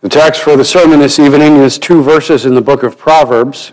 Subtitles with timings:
[0.00, 3.72] The text for the sermon this evening is two verses in the book of Proverbs,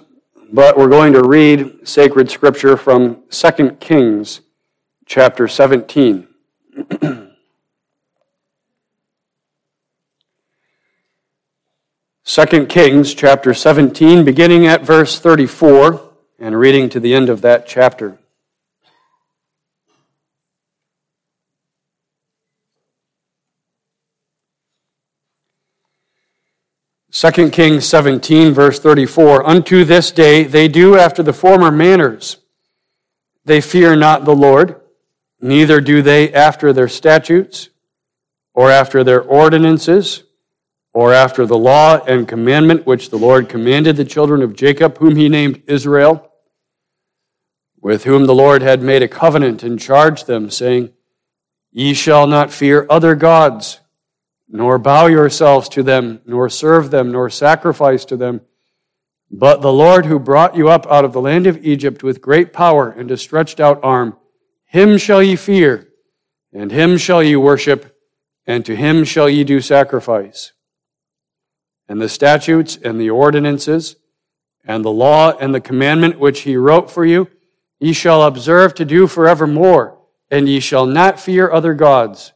[0.52, 4.42] but we're going to read sacred scripture from 2 Kings
[5.06, 6.28] chapter 17.
[12.24, 17.68] 2 Kings chapter 17, beginning at verse 34 and reading to the end of that
[17.68, 18.18] chapter.
[27.16, 32.40] 2 Kings 17, verse 34 Unto this day they do after the former manners.
[33.46, 34.82] They fear not the Lord,
[35.40, 37.70] neither do they after their statutes,
[38.54, 40.24] or after their ordinances,
[40.94, 45.16] or after the law and commandment which the Lord commanded the children of Jacob, whom
[45.16, 46.34] he named Israel,
[47.80, 50.92] with whom the Lord had made a covenant and charged them, saying,
[51.72, 53.80] Ye shall not fear other gods
[54.56, 58.42] nor bow yourselves to them, nor serve them, nor sacrifice to them.
[59.30, 62.54] But the Lord who brought you up out of the land of Egypt with great
[62.54, 64.18] power and a stretched out arm,
[64.66, 65.90] him shall ye fear,
[66.54, 67.98] and him shall ye worship,
[68.48, 70.54] and to him shall ye do sacrifice.
[71.90, 73.98] And the statutes and the ordinances,
[74.64, 77.28] and the law and the commandment which he wrote for you,
[77.80, 80.00] ye shall observe to do forevermore,
[80.32, 82.32] and ye shall not fear other gods.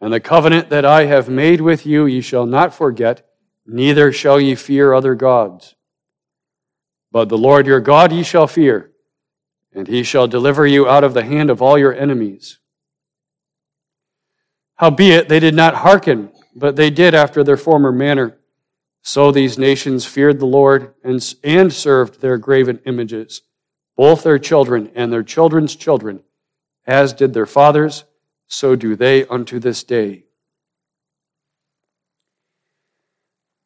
[0.00, 3.26] And the covenant that I have made with you ye shall not forget,
[3.66, 5.74] neither shall ye fear other gods.
[7.10, 8.92] But the Lord your God ye shall fear,
[9.72, 12.58] and he shall deliver you out of the hand of all your enemies.
[14.76, 18.38] Howbeit they did not hearken, but they did after their former manner.
[19.02, 23.42] So these nations feared the Lord and, and served their graven images,
[23.96, 26.20] both their children and their children's children,
[26.86, 28.04] as did their fathers
[28.48, 30.24] so do they unto this day.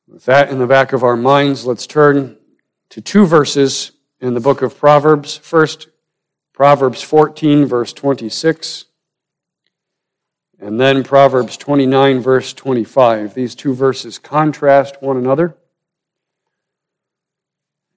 [0.07, 2.37] With that in the back of our minds, let's turn
[2.91, 5.37] to two verses in the book of Proverbs.
[5.39, 5.89] First,
[6.53, 8.85] Proverbs 14, verse 26,
[10.61, 13.33] and then Proverbs 29, verse 25.
[13.33, 15.57] These two verses contrast one another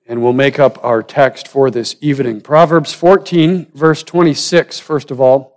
[0.08, 2.42] and we'll make up our text for this evening.
[2.42, 5.55] Proverbs 14, verse 26, first of all.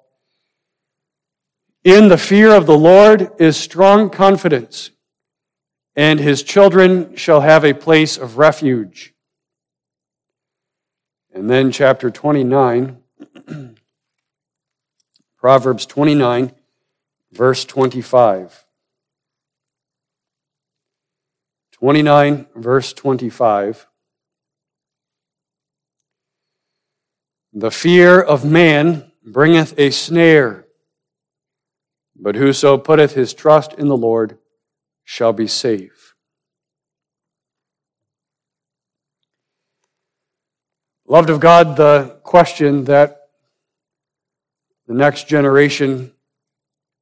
[1.85, 4.91] In the fear of the Lord is strong confidence,
[5.95, 9.15] and his children shall have a place of refuge.
[11.33, 12.99] And then, chapter 29,
[15.39, 16.53] Proverbs 29,
[17.33, 18.65] verse 25.
[21.73, 23.87] 29, verse 25.
[27.53, 30.68] The fear of man bringeth a snare
[32.19, 34.39] but whoso putteth his trust in the Lord
[35.05, 36.15] shall be safe.
[41.07, 43.29] Loved of God, the question that
[44.87, 46.13] the next generation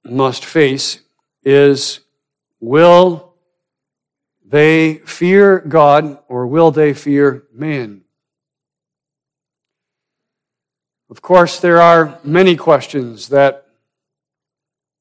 [0.04, 1.00] must face
[1.42, 2.00] is
[2.60, 3.34] will
[4.44, 8.02] they fear God or will they fear man?
[11.10, 13.65] Of course, there are many questions that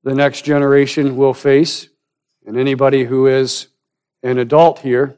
[0.06, 1.90] the next generation will face.
[2.46, 3.68] And anybody who is
[4.22, 5.18] an adult here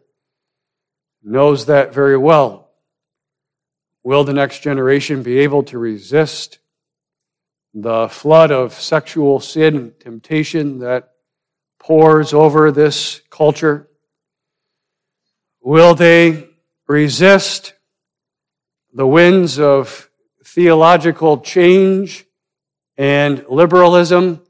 [1.22, 2.70] knows that very well.
[4.04, 6.60] Will the next generation be able to resist
[7.74, 11.12] the flood of sexual sin and temptation that
[11.80, 13.90] pours over this culture?
[15.62, 16.48] Will they
[16.88, 17.74] resist
[18.94, 20.10] the winds of
[20.46, 22.26] theological change
[22.98, 24.42] and liberalism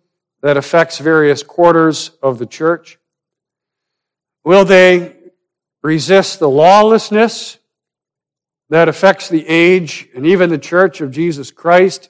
[0.41, 2.99] that affects various quarters of the church?
[4.43, 5.15] Will they
[5.81, 7.57] resist the lawlessness
[8.69, 12.09] that affects the age and even the church of Jesus Christ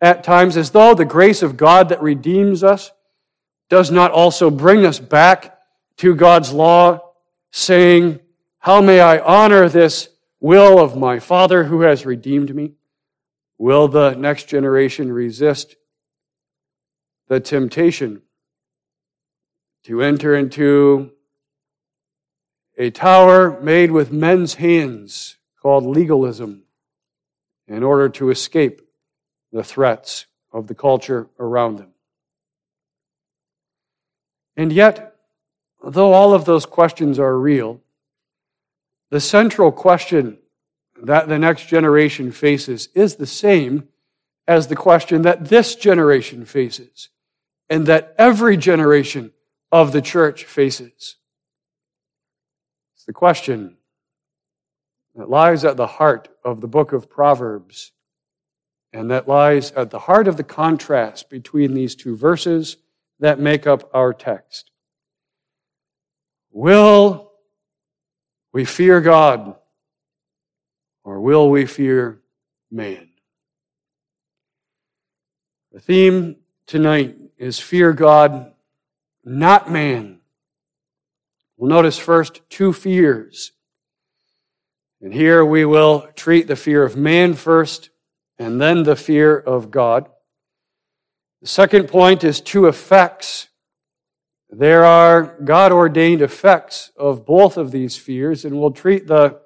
[0.00, 2.90] at times, as though the grace of God that redeems us
[3.68, 5.58] does not also bring us back
[5.98, 7.12] to God's law,
[7.52, 8.20] saying,
[8.58, 10.08] How may I honor this
[10.40, 12.72] will of my Father who has redeemed me?
[13.58, 15.76] Will the next generation resist
[17.30, 18.20] the temptation
[19.84, 21.12] to enter into
[22.76, 26.64] a tower made with men's hands called legalism
[27.68, 28.82] in order to escape
[29.52, 31.92] the threats of the culture around them.
[34.56, 35.14] And yet,
[35.84, 37.80] though all of those questions are real,
[39.10, 40.38] the central question
[41.00, 43.86] that the next generation faces is the same
[44.48, 47.08] as the question that this generation faces
[47.70, 49.30] and that every generation
[49.70, 51.16] of the church faces.
[52.96, 53.76] It's the question
[55.14, 57.92] that lies at the heart of the book of Proverbs,
[58.92, 62.76] and that lies at the heart of the contrast between these two verses
[63.20, 64.72] that make up our text.
[66.50, 67.30] Will
[68.52, 69.54] we fear God
[71.04, 72.20] or will we fear
[72.70, 73.10] man?
[75.72, 78.52] The theme tonight is fear God,
[79.24, 80.20] not man.
[81.56, 83.52] We'll notice first two fears.
[85.00, 87.88] And here we will treat the fear of man first
[88.38, 90.10] and then the fear of God.
[91.40, 93.48] The second point is two effects.
[94.50, 99.40] There are God ordained effects of both of these fears, and we'll treat the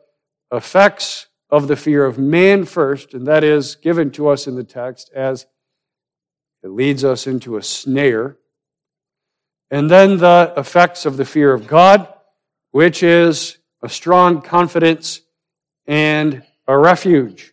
[0.51, 4.65] effects of the fear of man first, and that is given to us in the
[4.65, 5.47] text as
[6.65, 8.39] it leads us into a snare.
[9.71, 12.09] And then the effects of the fear of God,
[12.71, 15.21] which is a strong confidence
[15.87, 17.53] and a refuge.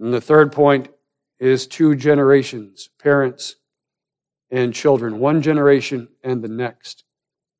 [0.00, 0.88] And the third point
[1.40, 3.56] is two generations, parents
[4.50, 5.18] and children.
[5.18, 7.02] One generation and the next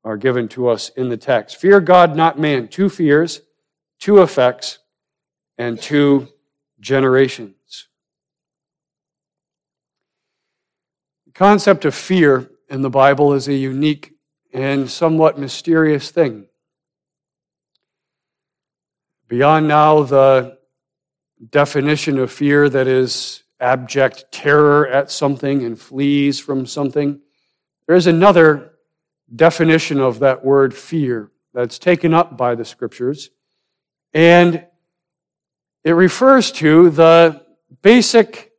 [0.05, 1.57] are given to us in the text.
[1.57, 2.69] Fear God, not man.
[2.69, 3.41] Two fears,
[3.99, 4.79] two effects,
[5.57, 6.29] and two
[6.79, 7.51] generations.
[7.57, 7.85] The
[11.35, 14.13] concept of fear in the Bible is a unique
[14.53, 16.47] and somewhat mysterious thing.
[19.27, 20.57] Beyond now the
[21.49, 27.19] definition of fear that is abject terror at something and flees from something.
[27.85, 28.71] There is another
[29.35, 33.29] definition of that word fear that's taken up by the scriptures,
[34.13, 34.65] and
[35.83, 37.43] it refers to the
[37.81, 38.53] basic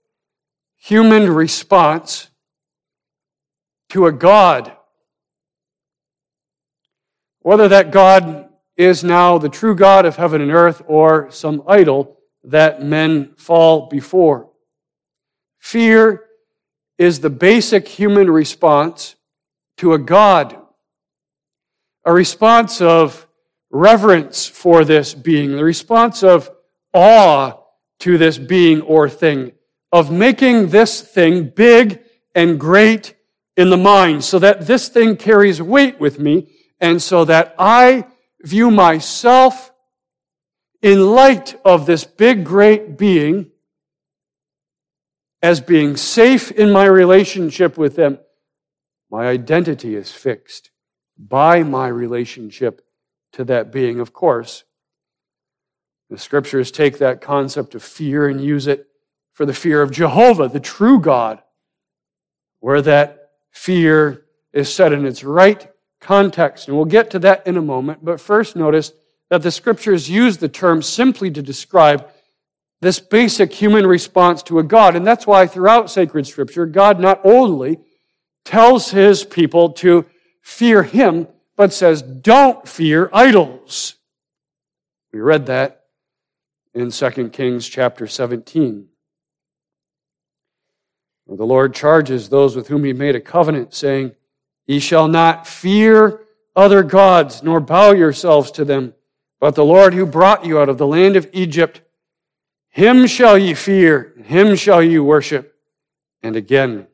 [0.76, 2.30] human response
[3.96, 4.76] to a God.
[7.40, 12.18] Whether that God is now the true God of heaven and earth or some idol
[12.44, 14.50] that men fall before.
[15.60, 16.24] Fear
[16.98, 19.16] is the basic human response
[19.78, 20.58] to a God,
[22.04, 23.26] a response of
[23.70, 26.50] reverence for this being, the response of
[26.92, 27.54] awe
[28.00, 29.52] to this being or thing,
[29.90, 32.02] of making this thing big
[32.34, 33.15] and great
[33.56, 36.48] in the mind so that this thing carries weight with me
[36.80, 38.06] and so that I
[38.42, 39.72] view myself
[40.82, 43.50] in light of this big, great being
[45.42, 48.18] as being safe in my relationship with them,
[49.10, 50.70] my identity is fixed
[51.18, 52.82] by my relationship
[53.32, 54.00] to that being.
[54.00, 54.64] Of course,
[56.10, 58.86] the scriptures take that concept of fear and use it
[59.32, 61.42] for the fear of Jehovah, the true God,
[62.60, 63.15] where that
[63.56, 65.68] fear is set in its right
[66.00, 66.68] context.
[66.68, 68.04] And we'll get to that in a moment.
[68.04, 68.92] But first, notice
[69.30, 72.08] that the scriptures use the term simply to describe
[72.80, 74.94] this basic human response to a God.
[74.94, 77.80] And that's why throughout sacred scripture, God not only
[78.44, 80.04] tells his people to
[80.42, 81.26] fear him,
[81.56, 83.94] but says, don't fear idols.
[85.12, 85.84] We read that
[86.74, 88.88] in 2 Kings chapter 17.
[91.28, 94.12] The Lord charges those with whom he made a covenant, saying,
[94.66, 96.20] Ye shall not fear
[96.54, 98.94] other gods, nor bow yourselves to them,
[99.40, 101.82] but the Lord who brought you out of the land of Egypt
[102.76, 105.56] him shall ye fear, him shall ye worship.
[106.22, 106.86] And again,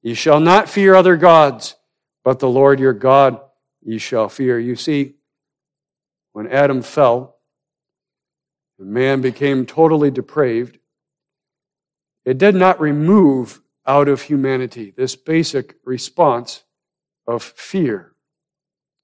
[0.00, 1.76] ye shall not fear other gods,
[2.24, 3.38] but the Lord your God
[3.82, 4.58] ye shall fear.
[4.58, 5.16] You see,
[6.32, 7.36] when Adam fell,
[8.78, 10.78] man became totally depraved,
[12.30, 16.64] it did not remove out of humanity this basic response
[17.26, 18.12] of fear.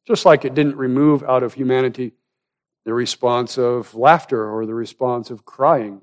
[0.07, 2.13] Just like it didn't remove out of humanity
[2.85, 6.03] the response of laughter or the response of crying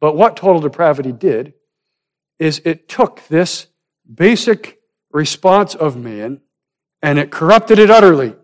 [0.00, 1.54] but what total depravity did
[2.38, 3.66] is it took this
[4.12, 6.40] basic response of man
[7.02, 8.34] and it corrupted it utterly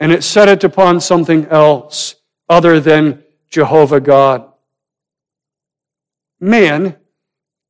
[0.00, 2.16] and it set it upon something else
[2.48, 4.51] other than Jehovah God.
[6.42, 6.96] Man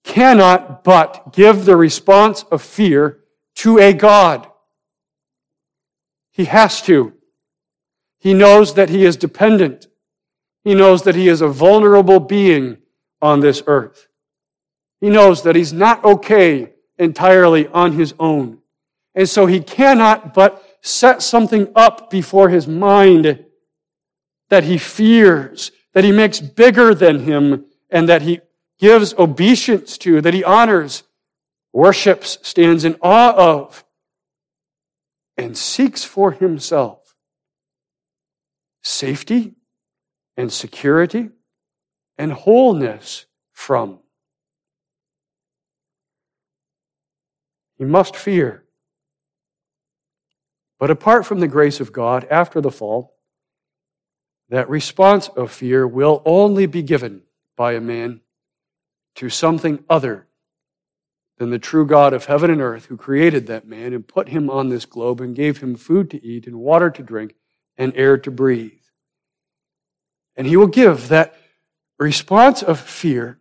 [0.03, 3.19] cannot but give the response of fear
[3.57, 4.49] to a God.
[6.31, 7.13] He has to.
[8.19, 9.89] He knows that he is dependent.
[10.65, 12.79] He knows that he is a vulnerable being
[13.21, 14.09] on this earth.
[15.03, 18.59] He knows that he's not okay entirely on his own.
[19.15, 23.45] And so he cannot but set something up before his mind
[24.49, 28.41] that he fears, that he makes bigger than him, and that he
[28.83, 31.05] gives obeisance to, that he honors,
[31.73, 33.85] worships, stands in awe of.
[35.39, 37.15] and seeks for himself
[38.83, 39.55] safety
[40.37, 41.31] and security
[42.19, 44.01] and wholeness from.
[47.79, 48.65] He must fear.
[50.79, 53.15] But apart from the grace of God after the fall,
[54.51, 57.23] that response of fear will only be given
[57.57, 58.21] by a man
[59.17, 60.27] to something other
[61.39, 64.49] than the true God of heaven and earth who created that man and put him
[64.49, 67.35] on this globe and gave him food to eat and water to drink
[67.77, 68.73] and air to breathe.
[70.37, 71.35] And he will give that
[71.99, 73.41] response of fear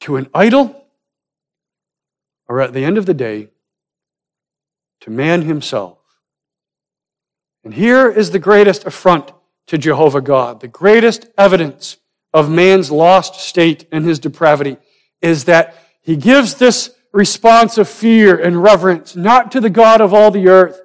[0.00, 0.86] to an idol
[2.48, 3.48] or at the end of the day
[5.00, 5.98] to man himself.
[7.62, 9.32] And here is the greatest affront
[9.66, 11.98] to Jehovah God, the greatest evidence
[12.32, 14.76] of man's lost state and his depravity
[15.20, 20.14] is that he gives this response of fear and reverence not to the God of
[20.14, 20.80] all the earth,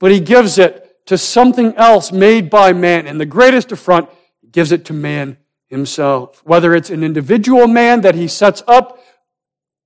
[0.00, 3.06] but he gives it to something else made by man.
[3.06, 4.08] And the greatest affront,
[4.54, 6.40] gives it to man himself.
[6.44, 9.00] Whether it's an individual man that he sets up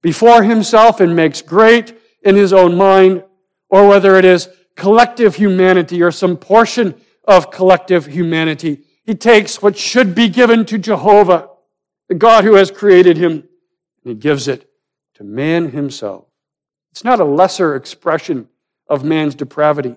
[0.03, 3.25] before himself and makes great in his own mind,
[3.71, 8.85] or whether it is collective humanity or some portion of collective humanity.
[9.09, 11.49] He takes what should be given to Jehovah,
[12.11, 14.69] the God who has created him, and he gives it
[15.15, 16.27] to man himself.
[16.91, 18.51] It's not a lesser expression
[18.87, 19.97] of man's depravity.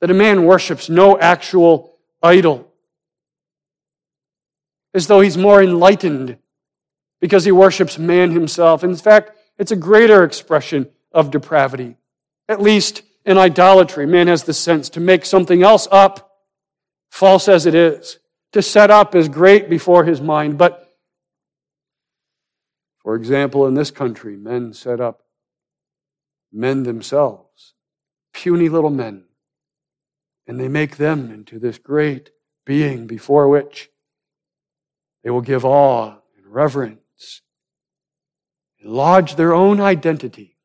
[0.00, 2.66] That a man worships no actual idol
[4.92, 6.38] as though he's more enlightened
[7.20, 8.82] because he worships man himself.
[8.82, 11.98] In fact, it's a greater expression of depravity.
[12.48, 16.29] At least in idolatry, man has the sense to make something else up,
[17.10, 18.18] false as it is,
[18.52, 20.58] to set up as great before his mind.
[20.58, 20.92] But,
[22.98, 25.22] for example, in this country, men set up
[26.52, 27.74] men themselves,
[28.32, 29.24] puny little men,
[30.46, 32.30] and they make them into this great
[32.64, 33.90] being before which
[35.22, 37.42] they will give awe and reverence
[38.80, 40.56] and lodge their own identity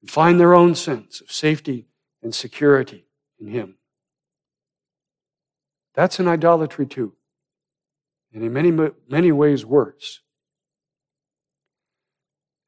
[0.00, 1.88] and find their own sense of safety
[2.22, 3.06] and security
[3.38, 3.75] in Him.
[5.96, 7.14] That's an idolatry too,
[8.32, 8.70] and in many,
[9.08, 10.20] many ways worse.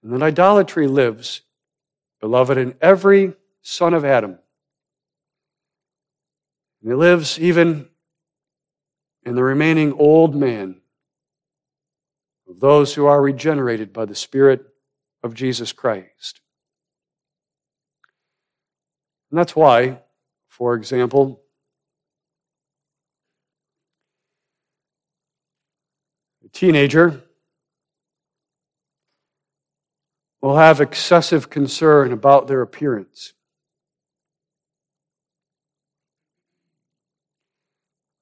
[0.02, 1.42] And that idolatry lives,
[2.20, 4.38] beloved, in every son of Adam.
[6.82, 7.88] And it lives even
[9.24, 10.80] in the remaining old man
[12.48, 14.64] of those who are regenerated by the Spirit
[15.22, 16.40] of Jesus Christ.
[19.30, 20.00] And that's why,
[20.46, 21.42] for example,
[26.48, 27.22] a teenager
[30.40, 33.34] will have excessive concern about their appearance.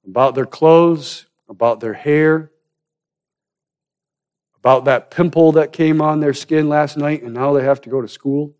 [0.07, 2.51] about their clothes, about their hair,
[4.55, 7.89] about that pimple that came on their skin last night and now they have to
[7.89, 8.55] go to school.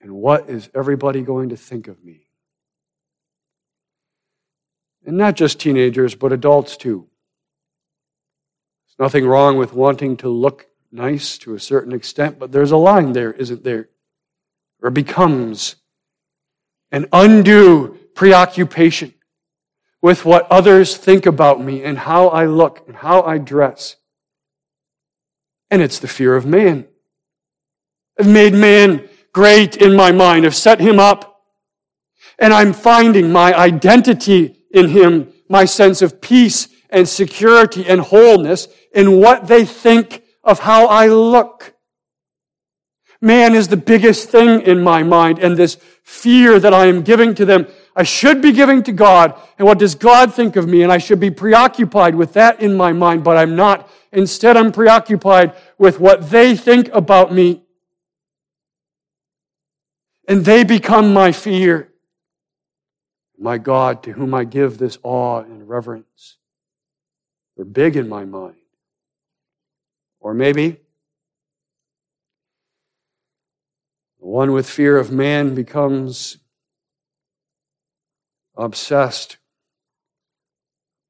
[0.00, 2.26] And what is everybody going to think of me?
[5.06, 7.08] And not just teenagers, but adults too.
[8.98, 13.12] Nothing wrong with wanting to look nice to a certain extent, but there's a line
[13.12, 13.88] there, isn't there?
[14.82, 15.76] Or becomes
[16.90, 19.12] an undue preoccupation
[20.00, 23.96] with what others think about me and how I look and how I dress.
[25.70, 26.86] And it's the fear of man.
[28.18, 30.46] I've made man great in my mind.
[30.46, 31.42] I've set him up.
[32.38, 38.68] And I'm finding my identity in him, my sense of peace and security and wholeness
[38.96, 41.74] in what they think of how I look.
[43.20, 47.34] Man is the biggest thing in my mind, and this fear that I am giving
[47.36, 50.82] to them I should be giving to God, and what does God think of me?
[50.82, 53.90] And I should be preoccupied with that in my mind, but I'm not.
[54.12, 57.62] Instead, I'm preoccupied with what they think about me.
[60.28, 61.90] And they become my fear.
[63.38, 66.36] My God, to whom I give this awe and reverence.
[67.56, 68.56] They're big in my mind.
[70.26, 70.70] Or maybe
[74.18, 76.38] the one with fear of man becomes
[78.56, 79.36] obsessed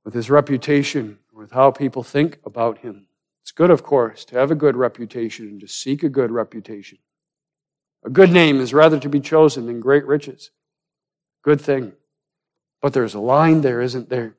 [0.04, 3.06] with his reputation, with how people think about him.
[3.40, 6.98] It's good, of course, to have a good reputation and to seek a good reputation.
[8.04, 10.50] A good name is rather to be chosen than great riches.
[11.42, 11.94] Good thing.
[12.82, 14.36] But there's a line there, isn't there?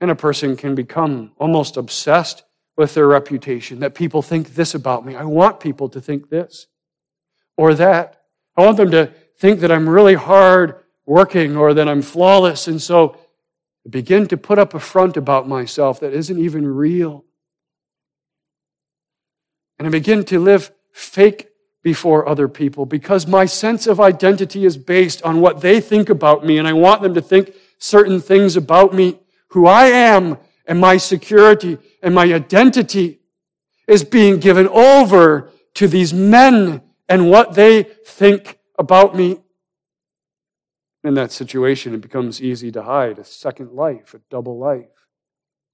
[0.00, 2.44] And a person can become almost obsessed
[2.76, 5.14] with their reputation, that people think this about me.
[5.14, 6.66] I want people to think this
[7.56, 8.22] or that.
[8.56, 12.68] I want them to think that I'm really hard working or that I'm flawless.
[12.68, 13.18] And so
[13.86, 17.24] I begin to put up a front about myself that isn't even real.
[19.78, 21.48] And I begin to live fake
[21.82, 26.44] before other people because my sense of identity is based on what they think about
[26.44, 26.58] me.
[26.58, 29.18] And I want them to think certain things about me,
[29.50, 33.20] who I am, and my security and my identity
[33.86, 39.40] is being given over to these men and what they think about me.
[41.02, 44.86] In that situation, it becomes easy to hide a second life, a double life.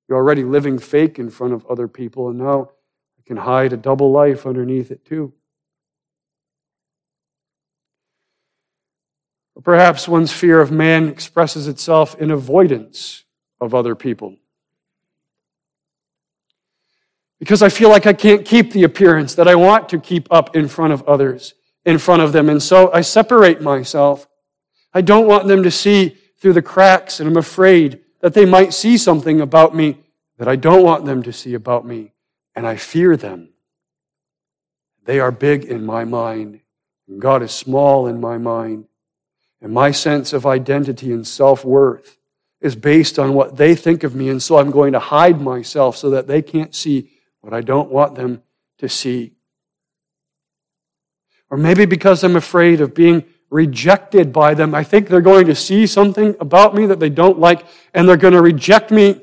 [0.09, 2.71] You're already living fake in front of other people, and now
[3.19, 5.35] you can hide a double life underneath it too.
[9.63, 13.26] Perhaps one's fear of man expresses itself in avoidance
[13.61, 14.37] of other people.
[17.39, 20.57] Because I feel like I can't keep the appearance that I want to keep up
[20.57, 22.49] in front of others, in front of them.
[22.49, 24.27] And so I separate myself.
[24.95, 28.73] I don't want them to see through the cracks, and I'm afraid that they might
[28.73, 29.99] see something about me
[30.39, 32.13] that I don't want them to see about me,
[32.55, 33.51] and I fear them.
[35.05, 36.61] They are big in my mind,
[37.09, 38.87] and God is small in my mind,
[39.61, 42.19] and my sense of identity and self worth
[42.61, 45.97] is based on what they think of me, and so I'm going to hide myself
[45.97, 47.11] so that they can't see
[47.41, 48.43] what I don't want them
[48.79, 49.33] to see.
[51.51, 54.75] Or maybe because I'm afraid of being rejected by them.
[54.75, 58.17] I think they're going to see something about me that they don't like, and they're
[58.17, 59.23] going to reject me.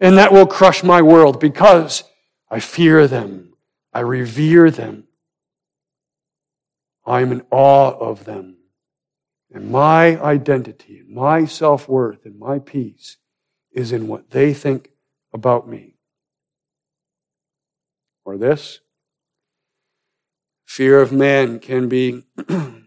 [0.00, 2.04] And that will crush my world because
[2.50, 3.54] I fear them.
[3.92, 5.04] I revere them.
[7.06, 8.53] I am in awe of them.
[9.54, 13.18] And my identity, and my self worth, and my peace
[13.70, 14.90] is in what they think
[15.32, 15.94] about me.
[18.24, 18.80] Or this
[20.66, 22.24] fear of man can be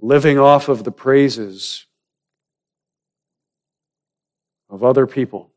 [0.00, 1.84] living off of the praises
[4.70, 5.52] of other people.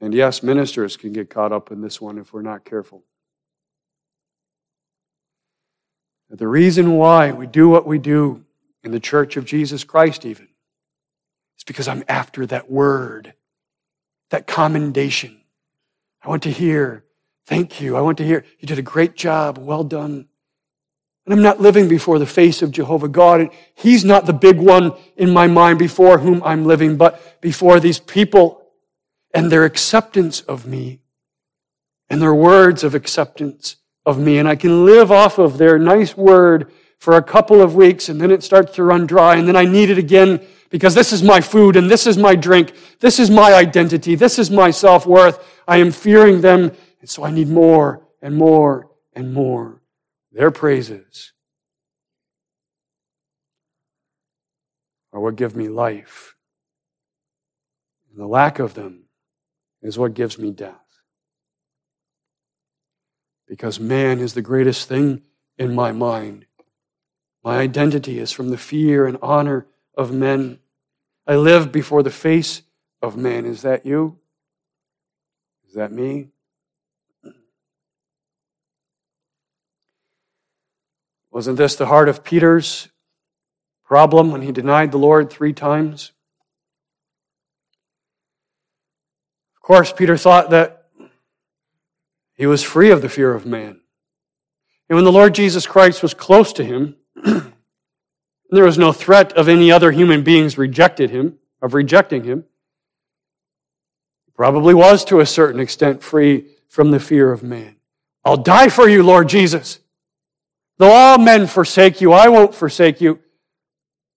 [0.00, 3.02] And yes, ministers can get caught up in this one if we're not careful.
[6.30, 8.44] The reason why we do what we do
[8.84, 10.48] in the church of Jesus Christ, even,
[11.56, 13.34] is because I'm after that word,
[14.30, 15.40] that commendation.
[16.22, 17.04] I want to hear,
[17.46, 17.96] thank you.
[17.96, 19.56] I want to hear, you did a great job.
[19.56, 20.28] Well done.
[21.24, 23.40] And I'm not living before the face of Jehovah God.
[23.40, 27.80] And He's not the big one in my mind before whom I'm living, but before
[27.80, 28.62] these people
[29.32, 31.00] and their acceptance of me
[32.10, 33.76] and their words of acceptance
[34.08, 34.38] of me.
[34.38, 38.20] And I can live off of their nice word for a couple of weeks and
[38.20, 41.22] then it starts to run dry and then I need it again because this is
[41.22, 42.72] my food and this is my drink.
[43.00, 44.14] This is my identity.
[44.14, 45.38] This is my self-worth.
[45.68, 46.72] I am fearing them.
[47.00, 49.82] And so I need more and more and more
[50.32, 51.32] their praises
[55.12, 56.34] are what give me life.
[58.10, 59.04] And the lack of them
[59.82, 60.87] is what gives me death.
[63.48, 65.22] Because man is the greatest thing
[65.56, 66.44] in my mind.
[67.42, 70.58] My identity is from the fear and honor of men.
[71.26, 72.62] I live before the face
[73.00, 73.46] of man.
[73.46, 74.18] Is that you?
[75.66, 76.28] Is that me?
[81.30, 82.88] Wasn't this the heart of Peter's
[83.84, 86.12] problem when he denied the Lord three times?
[89.56, 90.77] Of course, Peter thought that
[92.38, 93.80] he was free of the fear of man.
[94.88, 96.96] And when the Lord Jesus Christ was close to him,
[98.50, 102.44] there was no threat of any other human beings rejected him, of rejecting him.
[104.34, 107.74] Probably was to a certain extent free from the fear of man.
[108.24, 109.80] I'll die for you, Lord Jesus.
[110.78, 113.18] Though all men forsake you, I won't forsake you.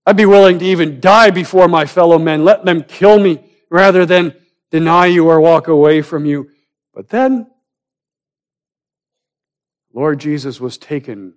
[0.05, 2.45] I'd be willing to even die before my fellow men.
[2.45, 4.35] Let them kill me rather than
[4.69, 6.51] deny you or walk away from you.
[6.93, 7.47] But then,
[9.93, 11.33] Lord Jesus was taken.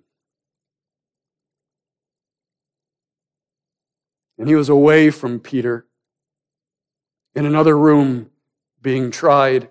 [4.37, 5.85] And he was away from Peter
[7.35, 8.29] in another room
[8.81, 9.69] being tried.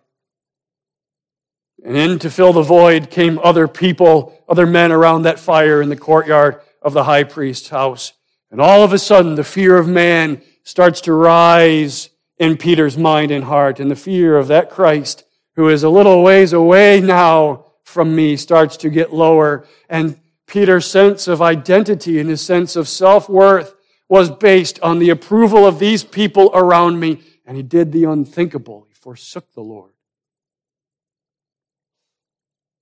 [1.84, 5.88] And in to fill the void came other people, other men around that fire in
[5.88, 8.12] the courtyard of the high priest's house.
[8.50, 13.30] And all of a sudden, the fear of man starts to rise in Peter's mind
[13.30, 13.80] and heart.
[13.80, 15.24] And the fear of that Christ,
[15.56, 19.66] who is a little ways away now from me, starts to get lower.
[19.88, 23.74] And Peter's sense of identity and his sense of self-worth
[24.08, 28.86] was based on the approval of these people around me, and he did the unthinkable.
[28.88, 29.92] He forsook the Lord.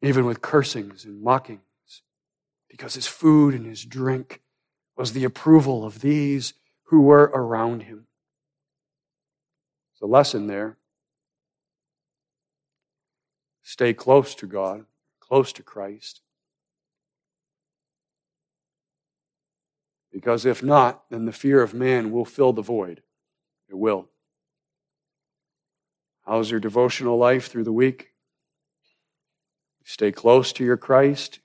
[0.00, 1.60] Even with cursings and mockings,
[2.68, 4.40] because his food and his drink
[4.96, 8.06] was the approval of these who were around him.
[9.92, 10.76] There's a lesson there.
[13.62, 14.84] Stay close to God,
[15.32, 16.20] close to Christ.
[20.12, 23.02] Because if not, then the fear of man will fill the void.
[23.70, 24.10] It will.
[26.26, 28.08] How's your devotional life through the week?
[29.84, 31.38] Stay close to your Christ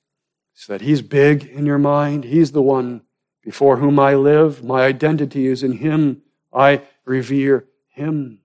[0.54, 2.26] so that He's big in your mind.
[2.26, 3.04] He's the one
[3.42, 4.66] before whom I live.
[4.66, 6.24] My identity is in Him.
[6.52, 8.42] I revere Him.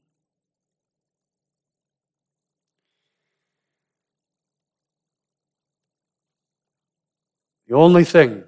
[7.72, 8.44] The only thing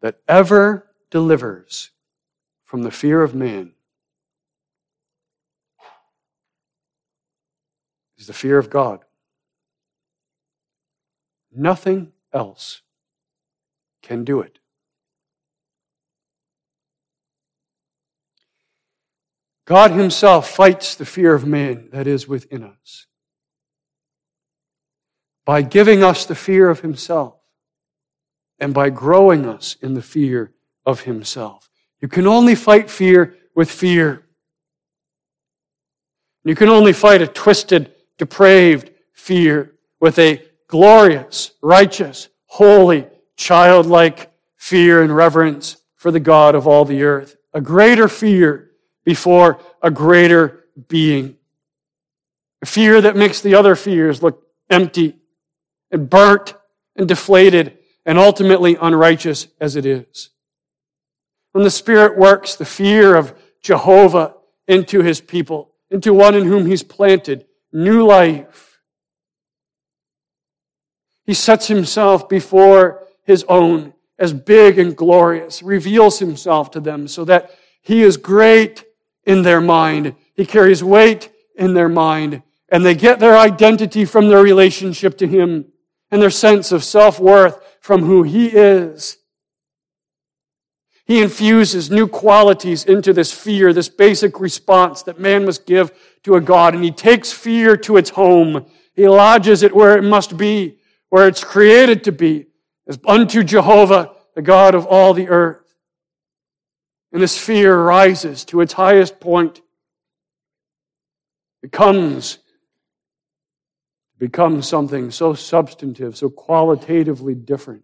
[0.00, 1.90] that ever delivers
[2.62, 3.72] from the fear of man
[8.16, 9.04] is the fear of God.
[11.52, 12.82] Nothing else
[14.02, 14.60] can do it.
[19.64, 23.08] God Himself fights the fear of man that is within us
[25.44, 27.36] by giving us the fear of Himself
[28.58, 30.52] and by growing us in the fear
[30.86, 31.70] of Himself.
[32.00, 34.24] You can only fight fear with fear.
[36.44, 45.02] You can only fight a twisted, depraved fear with a glorious, righteous, holy, childlike fear
[45.02, 47.36] and reverence for the God of all the earth.
[47.52, 48.70] A greater fear
[49.04, 51.36] before a greater being.
[52.62, 55.16] A fear that makes the other fears look empty
[55.94, 56.54] and burnt
[56.96, 60.30] and deflated and ultimately unrighteous as it is.
[61.52, 64.34] When the Spirit works the fear of Jehovah
[64.66, 68.80] into his people, into one in whom he's planted new life,
[71.24, 77.24] he sets himself before his own as big and glorious, reveals himself to them so
[77.24, 77.52] that
[77.82, 78.84] he is great
[79.24, 80.16] in their mind.
[80.34, 85.26] He carries weight in their mind, and they get their identity from their relationship to
[85.26, 85.66] him
[86.14, 89.18] and their sense of self-worth from who He is.
[91.06, 95.90] He infuses new qualities into this fear, this basic response that man must give
[96.22, 98.64] to a God, and He takes fear to its home.
[98.94, 102.46] He lodges it where it must be, where it's created to be,
[102.86, 105.74] as unto Jehovah, the God of all the earth.
[107.12, 109.62] And this fear rises to its highest point.
[111.64, 112.38] It comes
[114.18, 117.82] become something so substantive, so qualitatively different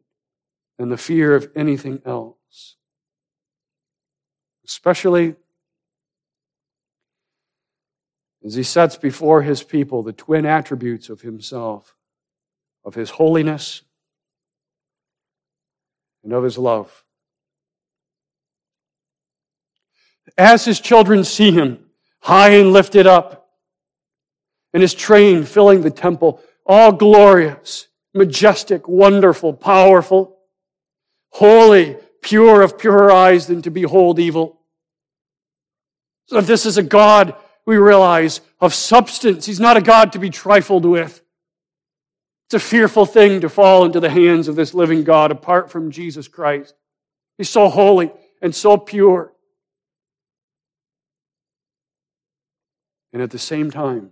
[0.79, 2.77] than the fear of anything else.
[4.65, 5.35] Especially
[8.45, 11.97] as he sets before his people the twin attributes of himself,
[12.85, 13.83] of his holiness
[16.23, 17.05] and of his love.
[20.39, 21.85] As his children see him
[22.21, 23.40] high and lifted up,
[24.73, 30.37] and his train filling the temple, all glorious, majestic, wonderful, powerful,
[31.31, 34.61] holy, pure of purer eyes than to behold evil.
[36.27, 37.35] So if this is a God,
[37.67, 41.23] we realize, of substance, he's not a God to be trifled with.
[42.47, 45.91] It's a fearful thing to fall into the hands of this living God apart from
[45.91, 46.75] Jesus Christ.
[47.39, 49.33] He's so holy and so pure.
[53.13, 54.11] And at the same time,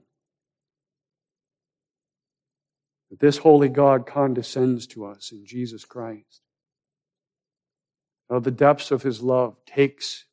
[3.11, 6.43] that this holy God condescends to us in Jesus Christ.
[8.29, 10.27] Of the depths of his love, takes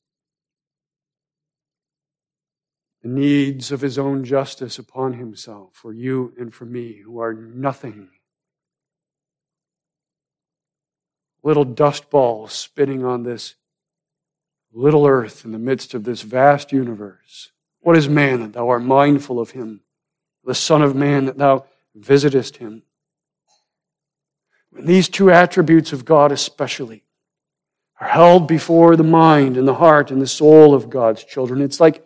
[3.01, 7.33] the needs of his own justice upon himself for you and for me, who are
[7.33, 8.09] nothing.
[11.43, 13.55] Little dust balls spinning on this
[14.73, 17.51] little earth in the midst of this vast universe.
[17.79, 19.81] What is man that thou art mindful of him?
[20.43, 22.84] The Son of Man that thou visitest him.
[24.71, 27.03] When these two attributes of God, especially,
[27.99, 31.79] are held before the mind and the heart and the soul of God's children, it's
[31.79, 32.05] like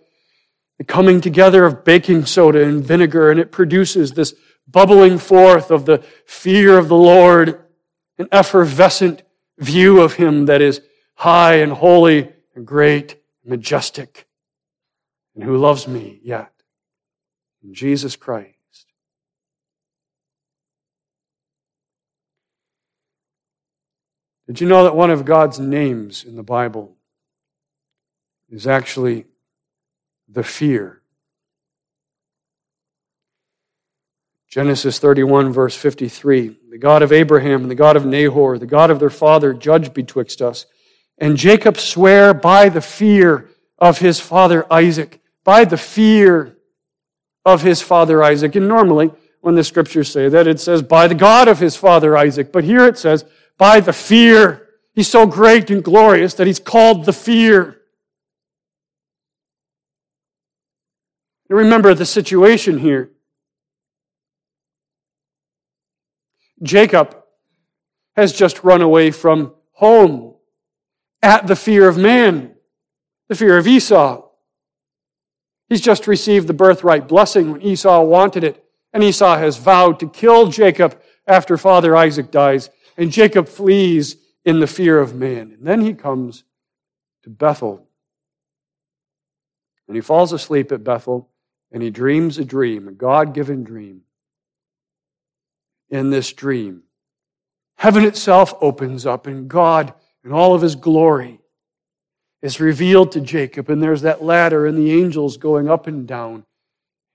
[0.78, 4.34] the coming together of baking soda and vinegar, and it produces this
[4.67, 7.60] bubbling forth of the fear of the Lord,
[8.19, 9.23] an effervescent
[9.58, 10.82] view of Him that is
[11.15, 14.28] high and holy and great and majestic,
[15.34, 16.52] and who loves me yet.
[17.63, 18.59] In Jesus Christ.
[24.49, 26.97] Did you know that one of God's names in the Bible
[28.49, 29.27] is actually
[30.27, 31.03] the fear?
[34.47, 38.89] Genesis 31, verse 53 The God of Abraham and the God of Nahor, the God
[38.89, 40.65] of their father, judge betwixt us.
[41.19, 46.57] And Jacob sware by the fear of his father Isaac, by the fear
[47.45, 48.55] of his father Isaac.
[48.55, 52.17] And normally, when the scriptures say that, it says by the God of his father
[52.17, 52.51] Isaac.
[52.51, 53.25] But here it says
[53.60, 54.69] by the fear.
[54.95, 57.80] He's so great and glorious that he's called the fear.
[61.48, 63.12] And remember the situation here.
[66.63, 67.15] Jacob
[68.15, 70.36] has just run away from home
[71.22, 72.56] at the fear of man,
[73.28, 74.26] the fear of Esau.
[75.69, 80.10] He's just received the birthright blessing when Esau wanted it, and Esau has vowed to
[80.10, 85.53] kill Jacob after father Isaac dies, and Jacob flees in the fear of man.
[85.53, 86.43] And then he comes
[87.23, 87.88] to Bethel,
[89.88, 91.29] and he falls asleep at Bethel,
[91.71, 94.01] and he dreams a dream, a God given dream
[95.89, 96.83] in this dream.
[97.77, 99.93] Heaven itself opens up, and God,
[100.25, 101.39] in all of his glory,
[102.41, 103.69] is revealed to Jacob.
[103.69, 106.45] And there's that ladder and the angels going up and down.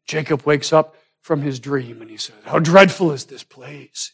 [0.07, 4.13] Jacob wakes up from his dream and he says, How dreadful is this place!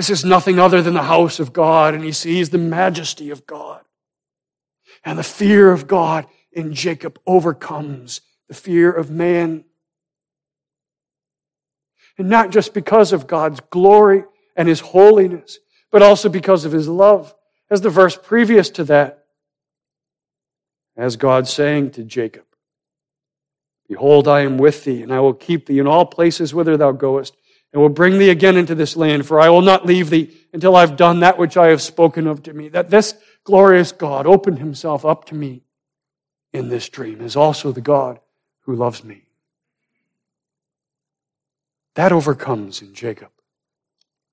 [0.00, 1.92] This is nothing other than the house of God.
[1.92, 3.82] And he sees the majesty of God.
[5.04, 9.62] And the fear of God in Jacob overcomes the fear of man.
[12.16, 14.24] And not just because of God's glory
[14.56, 15.58] and His holiness,
[15.90, 17.34] but also because of His love.
[17.70, 19.26] As the verse previous to that,
[20.96, 22.46] as God saying to Jacob,
[23.86, 26.92] Behold, I am with thee, and I will keep thee in all places whither thou
[26.92, 27.36] goest,
[27.72, 30.74] and will bring thee again into this land, for I will not leave thee until
[30.74, 32.68] I've done that which I have spoken of to me.
[32.68, 35.62] That this glorious God opened himself up to me
[36.52, 38.20] in this dream is also the God
[38.62, 39.22] who loves me.
[41.94, 43.30] That overcomes in Jacob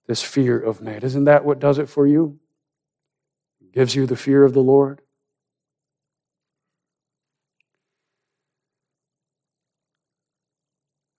[0.07, 1.03] this fear of man.
[1.03, 2.39] Isn't that what does it for you?
[3.73, 5.01] Gives you the fear of the Lord.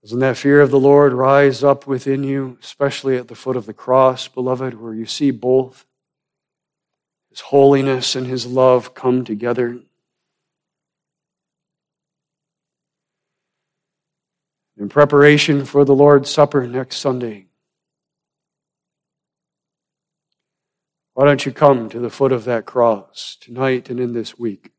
[0.09, 3.66] Doesn't that fear of the Lord rise up within you, especially at the foot of
[3.66, 5.85] the cross, beloved, where you see both
[7.29, 9.81] His holiness and His love come together?
[14.79, 17.44] in preparation for the Lord's Supper next Sunday.
[21.12, 24.71] Why don't you come to the foot of that cross tonight and in this week?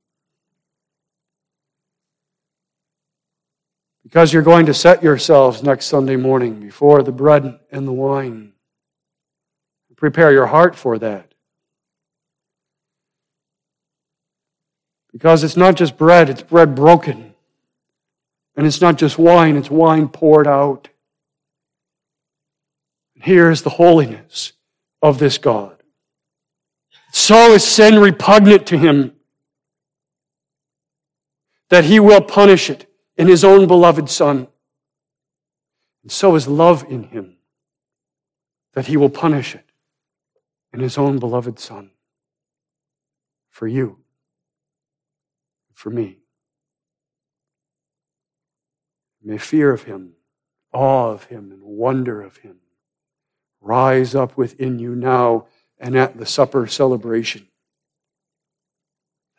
[4.09, 8.53] Because you're going to set yourselves next Sunday morning before the bread and the wine.
[9.97, 11.31] Prepare your heart for that.
[15.11, 17.35] Because it's not just bread, it's bread broken.
[18.55, 20.89] And it's not just wine, it's wine poured out.
[23.13, 24.53] Here is the holiness
[25.03, 25.83] of this God.
[27.11, 29.13] So is sin repugnant to him
[31.69, 32.88] that he will punish it
[33.19, 34.47] in his own beloved Son.
[36.01, 37.37] And so is love in him
[38.73, 39.65] that he will punish it
[40.73, 41.91] in his own beloved Son.
[43.49, 43.97] For you,
[45.73, 46.17] for me.
[49.21, 50.13] May fear of him,
[50.73, 52.59] awe of him, and wonder of him
[53.61, 55.45] rise up within you now
[55.77, 57.47] and at the supper celebration.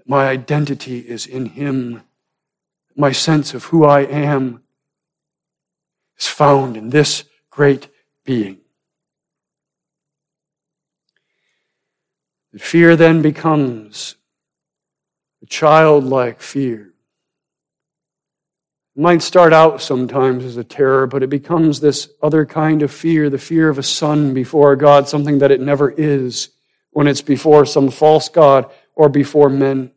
[0.07, 2.03] My identity is in him.
[3.01, 4.63] My sense of who I am
[6.19, 7.89] is found in this great
[8.25, 8.59] being.
[12.53, 14.17] The fear then becomes
[15.43, 16.91] a childlike fear
[18.97, 22.91] it might start out sometimes as a terror, but it becomes this other kind of
[22.91, 26.51] fear, the fear of a son before God, something that it never is
[26.91, 29.79] when it's before some false God or before men.
[29.79, 29.93] And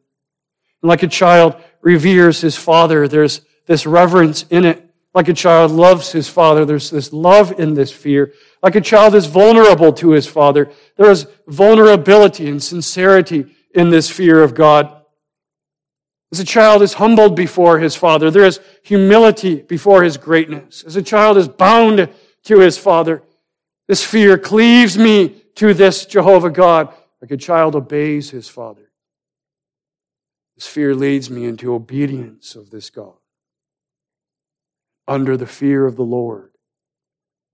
[0.83, 4.89] like a child reveres his father, there's this reverence in it.
[5.13, 8.33] Like a child loves his father, there's this love in this fear.
[8.63, 14.09] Like a child is vulnerable to his father, there is vulnerability and sincerity in this
[14.09, 15.01] fear of God.
[16.31, 20.83] As a child is humbled before his father, there is humility before his greatness.
[20.83, 22.09] As a child is bound
[22.45, 23.21] to his father,
[23.87, 26.91] this fear cleaves me to this Jehovah God.
[27.21, 28.89] Like a child obeys his father.
[30.63, 33.17] This fear leads me into obedience of this God.
[35.06, 36.52] Under the fear of the Lord.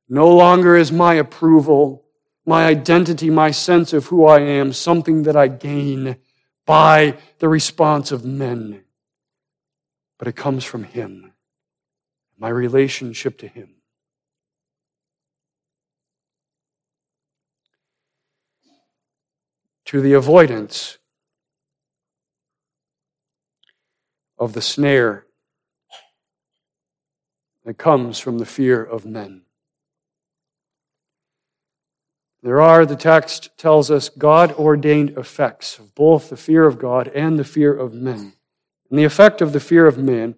[0.07, 2.05] No longer is my approval,
[2.45, 6.17] my identity, my sense of who I am, something that I gain
[6.67, 8.83] by the response of men.
[10.19, 11.33] But it comes from Him,
[12.37, 13.77] my relationship to Him.
[19.85, 20.98] To the avoidance
[24.39, 25.25] of the snare
[27.65, 29.43] that comes from the fear of men.
[32.41, 37.09] There are, the text tells us, God ordained effects of both the fear of God
[37.09, 38.33] and the fear of men.
[38.89, 40.35] And the effect of the fear of man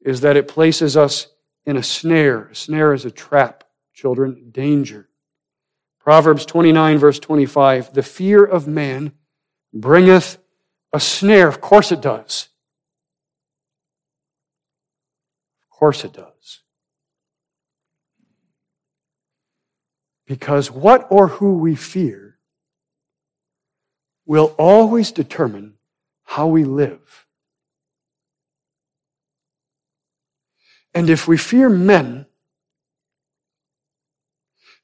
[0.00, 1.28] is that it places us
[1.64, 2.48] in a snare.
[2.48, 5.08] A snare is a trap, children, danger.
[6.00, 9.12] Proverbs 29, verse 25 The fear of man
[9.72, 10.38] bringeth
[10.92, 11.48] a snare.
[11.48, 12.48] Of course it does.
[15.76, 16.60] Of course it does.
[20.26, 22.38] Because what or who we fear
[24.24, 25.74] will always determine
[26.24, 27.26] how we live.
[30.94, 32.24] And if we fear men,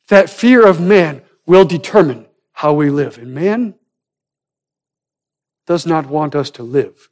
[0.09, 3.16] that fear of man will determine how we live.
[3.16, 3.76] And man
[5.66, 7.09] does not want us to live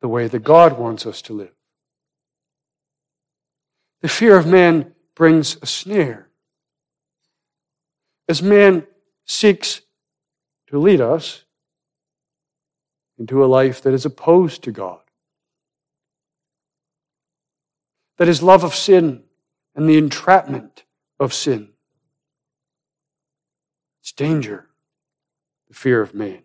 [0.00, 1.50] the way that God wants us to live.
[4.00, 6.28] The fear of man brings a snare
[8.28, 8.86] as man
[9.26, 9.82] seeks
[10.68, 11.44] to lead us
[13.18, 15.00] into a life that is opposed to God.
[18.18, 19.24] That is love of sin
[19.74, 20.84] and the entrapment
[21.18, 21.70] of sin.
[24.00, 24.68] It's danger,
[25.68, 26.42] the fear of man.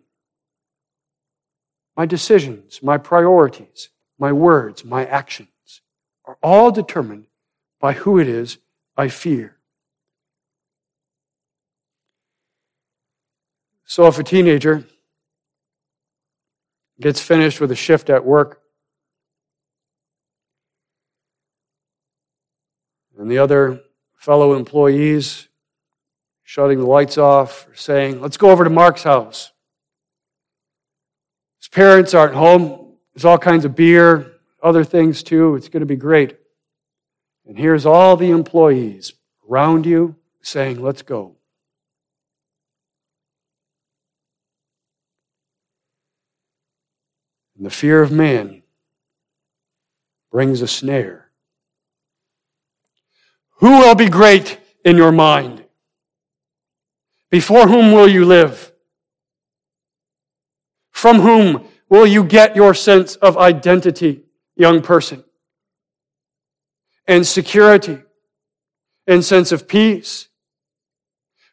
[1.96, 5.80] My decisions, my priorities, my words, my actions
[6.24, 7.26] are all determined
[7.80, 8.58] by who it is
[8.96, 9.56] I fear.
[13.84, 14.84] So if a teenager
[17.00, 18.60] gets finished with a shift at work,
[23.18, 23.80] and the other
[24.16, 25.48] fellow employees
[26.42, 29.52] shutting the lights off saying, Let's go over to Mark's house.
[31.58, 32.94] His parents aren't home.
[33.14, 35.56] There's all kinds of beer, other things too.
[35.56, 36.36] It's going to be great.
[37.46, 39.12] And here's all the employees
[39.48, 41.36] around you saying, Let's go.
[47.56, 48.62] And the fear of man
[50.30, 51.30] brings a snare.
[53.58, 55.64] Who will be great in your mind?
[57.30, 58.72] Before whom will you live?
[60.90, 64.24] From whom will you get your sense of identity,
[64.56, 65.24] young person?
[67.06, 68.02] And security
[69.06, 70.28] and sense of peace?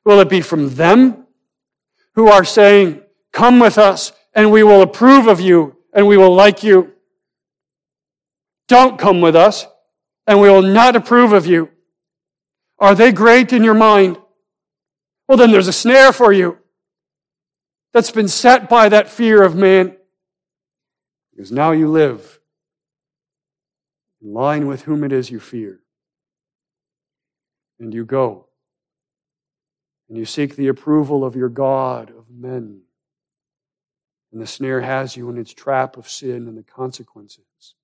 [0.05, 1.27] Will it be from them
[2.15, 6.33] who are saying, Come with us and we will approve of you and we will
[6.33, 6.93] like you.
[8.67, 9.67] Don't come with us
[10.25, 11.69] and we will not approve of you.
[12.79, 14.17] Are they great in your mind?
[15.27, 16.57] Well, then there's a snare for you
[17.93, 19.97] that's been set by that fear of man.
[21.31, 22.39] Because now you live
[24.23, 25.79] in line with whom it is you fear.
[27.79, 28.47] And you go.
[30.07, 32.81] And you seek the approval of your God, of men.
[34.31, 37.75] And the snare has you in its trap of sin and the consequences.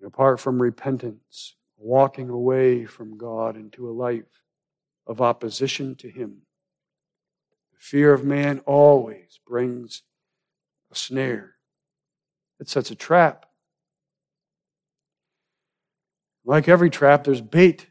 [0.00, 4.24] And apart from repentance, walking away from God into a life
[5.06, 6.42] of opposition to Him,
[7.72, 10.02] the fear of man always brings
[10.92, 11.54] a snare.
[12.60, 13.45] It sets a trap.
[16.46, 17.88] Like every trap, there's bait.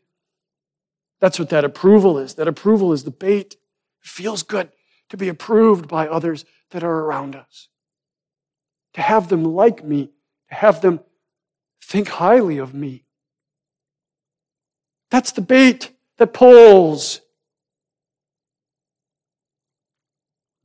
[1.20, 2.36] That's what that approval is.
[2.36, 3.56] That approval is the bait.
[4.02, 4.70] It feels good
[5.10, 7.68] to be approved by others that are around us,
[8.94, 10.10] to have them like me,
[10.50, 11.02] to have them
[11.84, 13.04] think highly of me.
[15.12, 17.21] That's the bait that pulls.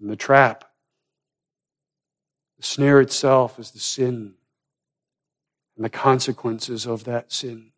[0.01, 0.65] And the trap,
[2.57, 4.35] the snare itself is the sin
[5.77, 7.73] and the consequences of that sin.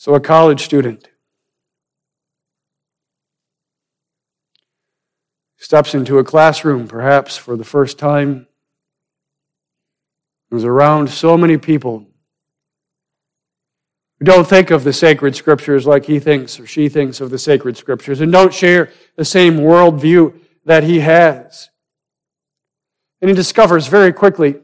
[0.00, 1.06] So, a college student
[5.58, 8.46] steps into a classroom, perhaps for the first time,
[10.52, 12.06] is around so many people
[14.18, 17.38] who don't think of the sacred scriptures like he thinks or she thinks of the
[17.38, 20.34] sacred scriptures and don't share the same worldview
[20.64, 21.68] that he has.
[23.20, 24.60] And he discovers very quickly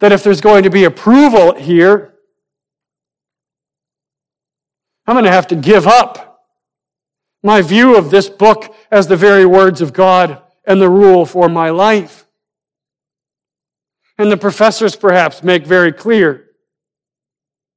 [0.00, 2.15] that if there's going to be approval here,
[5.06, 6.44] I'm going to have to give up
[7.42, 11.48] my view of this book as the very words of God and the rule for
[11.48, 12.26] my life.
[14.18, 16.46] And the professors perhaps make very clear,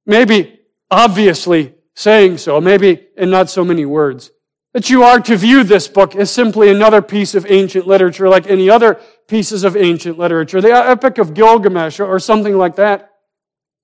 [0.06, 0.60] maybe
[0.90, 4.32] obviously saying so, maybe in not so many words,
[4.74, 8.48] that you are to view this book as simply another piece of ancient literature like
[8.48, 13.09] any other pieces of ancient literature, the Epic of Gilgamesh or something like that.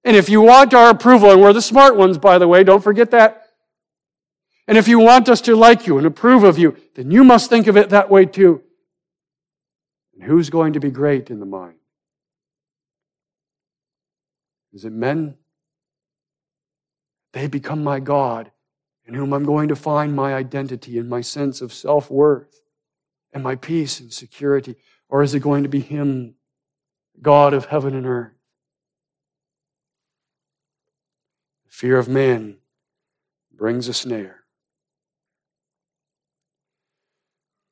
[0.06, 2.84] And if you want our approval, and we're the smart ones, by the way, don't
[2.84, 3.42] forget that.
[4.68, 7.50] And if you want us to like you and approve of you, then you must
[7.50, 8.62] think of it that way too.
[10.14, 11.76] And who's going to be great in the mind?
[14.74, 15.36] Is it men?
[17.34, 18.52] They become my God,
[19.06, 22.62] in whom I'm going to find my identity and my sense of self worth
[23.34, 24.76] and my peace and security.
[25.10, 26.36] Or is it going to be Him,
[27.22, 28.34] God of heaven and earth?
[31.65, 32.56] The fear of man
[33.54, 34.46] brings a snare.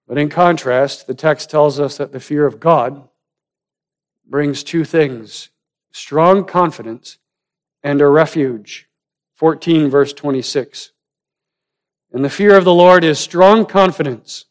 [0.06, 3.08] But in contrast, the text tells us that the fear of God
[4.28, 5.52] brings two things
[5.94, 7.18] strong confidence
[7.82, 8.90] and a refuge.
[9.36, 10.92] 14, verse 26.
[12.12, 14.44] And the fear of the Lord is strong confidence,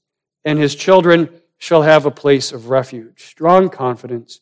[0.46, 1.28] and his children
[1.58, 3.22] shall have a place of refuge.
[3.24, 4.40] Strong confidence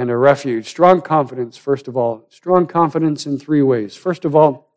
[0.00, 0.66] and a refuge.
[0.66, 2.26] Strong confidence, first of all.
[2.30, 3.94] Strong confidence in three ways.
[3.94, 4.70] First of all,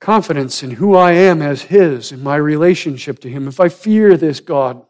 [0.00, 3.46] confidence in who I am as His, in my relationship to Him.
[3.48, 4.82] If I fear this God,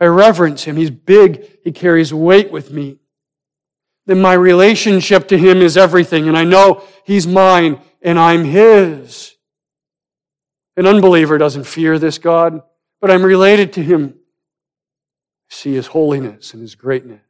[0.00, 0.76] I reverence Him.
[0.76, 2.98] He's big, He carries weight with me.
[4.06, 9.36] Then my relationship to Him is everything, and I know He's mine and I'm His.
[10.76, 12.62] An unbeliever doesn't fear this God,
[13.00, 14.14] but I'm related to Him.
[15.48, 17.20] See His holiness and His greatness.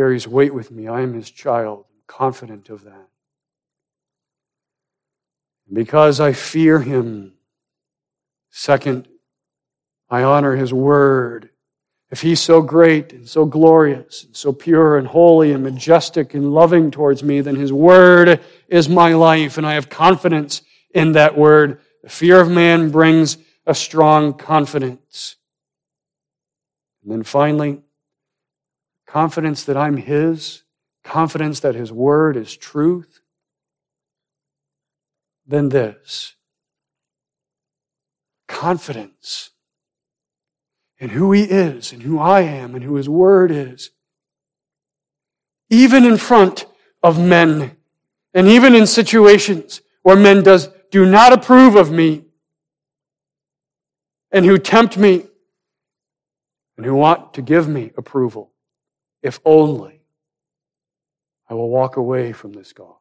[0.00, 0.88] Carries weight with me.
[0.88, 1.84] I am His child.
[2.06, 3.08] Confident of that.
[5.70, 7.34] Because I fear him.
[8.50, 9.08] Second,
[10.08, 11.50] I honor his word.
[12.10, 16.54] If he's so great and so glorious and so pure and holy and majestic and
[16.54, 20.62] loving towards me, then his word is my life and I have confidence
[20.94, 21.78] in that word.
[22.02, 23.36] The fear of man brings
[23.66, 25.36] a strong confidence.
[27.02, 27.82] And then finally,
[29.10, 30.62] confidence that I'm his,
[31.04, 33.20] confidence that his word is truth,
[35.46, 36.34] than this
[38.46, 39.50] confidence
[40.98, 43.90] in who He is and who I am and who His Word is.
[45.70, 46.66] Even in front
[47.02, 47.76] of men
[48.34, 52.26] and even in situations where men does, do not approve of me
[54.30, 55.26] and who tempt me
[56.76, 58.49] and who want to give me approval,
[59.22, 60.00] if only
[61.48, 62.94] I will walk away from this God.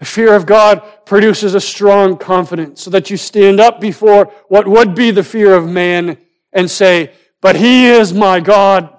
[0.00, 4.66] The fear of God produces a strong confidence so that you stand up before what
[4.66, 6.16] would be the fear of man
[6.52, 7.12] and say,
[7.42, 8.92] but he is my God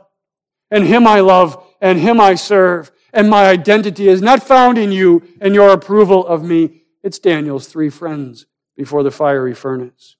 [0.69, 4.91] and him I love and him I serve and my identity is not found in
[4.91, 6.83] you and your approval of me.
[7.03, 8.45] It's Daniel's three friends
[8.77, 10.15] before the fiery furnace.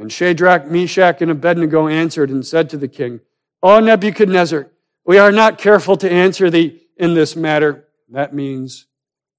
[0.00, 3.20] And Shadrach, Meshach, and Abednego answered and said to the king,
[3.62, 4.70] O Nebuchadnezzar,
[5.04, 7.86] we are not careful to answer thee in this matter.
[8.08, 8.86] That means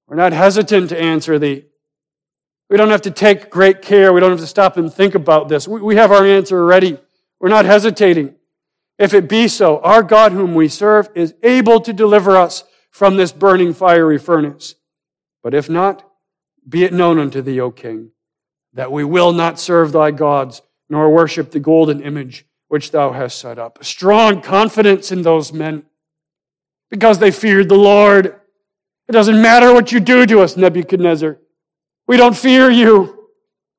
[0.07, 1.65] we're not hesitant to answer thee.
[2.69, 4.13] We don't have to take great care.
[4.13, 5.67] We don't have to stop and think about this.
[5.67, 6.99] We have our answer ready.
[7.39, 8.35] We're not hesitating.
[8.99, 13.17] If it be so, our God whom we serve is able to deliver us from
[13.17, 14.75] this burning fiery furnace.
[15.41, 16.07] But if not,
[16.69, 18.11] be it known unto thee, O king,
[18.73, 23.37] that we will not serve thy gods, nor worship the golden image which thou hast
[23.39, 23.79] set up.
[23.81, 25.83] A strong confidence in those men
[26.89, 28.27] because they feared the Lord.
[29.07, 31.37] It doesn't matter what you do to us, Nebuchadnezzar.
[32.07, 33.27] We don't fear you.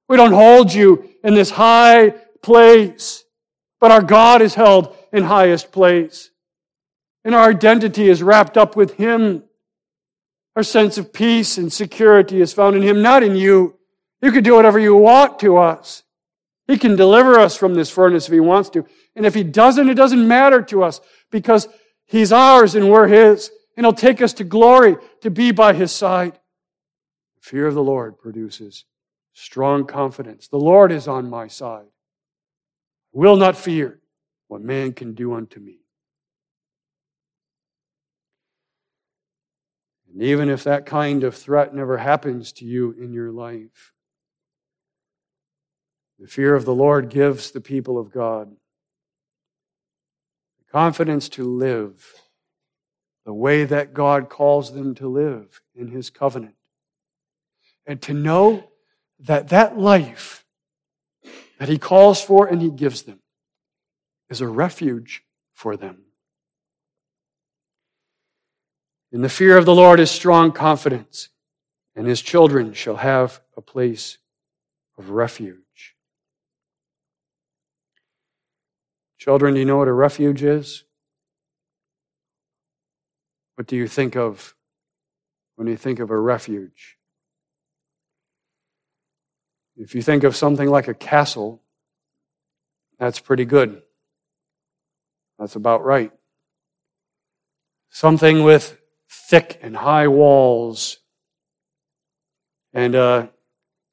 [0.08, 2.10] We don't hold you in this high
[2.42, 3.24] place.
[3.80, 6.30] But our God is held in highest place.
[7.24, 9.44] And our identity is wrapped up with Him.
[10.54, 13.78] Our sense of peace and security is found in Him, not in you.
[14.22, 16.04] You can do whatever you want to us.
[16.68, 18.86] He can deliver us from this furnace if He wants to.
[19.14, 21.00] And if He doesn't, it doesn't matter to us
[21.30, 21.68] because
[22.06, 25.92] He's ours and we're His and he'll take us to glory to be by his
[25.92, 26.38] side.
[27.40, 28.84] Fear of the Lord produces
[29.32, 30.48] strong confidence.
[30.48, 31.86] The Lord is on my side.
[33.12, 34.00] Will not fear
[34.48, 35.78] what man can do unto me.
[40.12, 43.91] And even if that kind of threat never happens to you in your life,
[46.22, 48.48] the fear of the Lord gives the people of God
[50.58, 52.14] the confidence to live
[53.26, 56.54] the way that God calls them to live in His covenant.
[57.86, 58.70] And to know
[59.18, 60.44] that that life
[61.58, 63.18] that He calls for and He gives them
[64.30, 66.02] is a refuge for them.
[69.10, 71.30] In the fear of the Lord is strong confidence,
[71.96, 74.18] and His children shall have a place
[74.96, 75.61] of refuge.
[79.22, 80.82] Children, do you know what a refuge is?
[83.54, 84.56] What do you think of
[85.54, 86.98] when you think of a refuge?
[89.76, 91.62] If you think of something like a castle,
[92.98, 93.82] that's pretty good.
[95.38, 96.10] That's about right.
[97.90, 98.76] Something with
[99.08, 100.98] thick and high walls
[102.74, 103.28] and uh,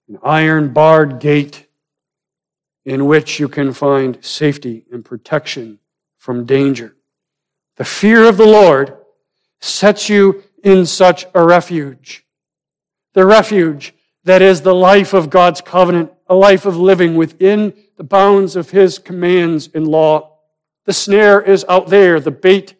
[0.07, 1.68] an iron barred gate
[2.89, 5.77] in which you can find safety and protection
[6.17, 6.95] from danger.
[7.75, 8.97] The fear of the Lord
[9.61, 12.25] sets you in such a refuge.
[13.13, 18.03] The refuge that is the life of God's covenant, a life of living within the
[18.03, 20.37] bounds of His commands and law.
[20.85, 22.73] The snare is out there, the bait